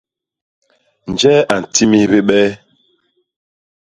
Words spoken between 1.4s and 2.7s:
a ntimis bibee?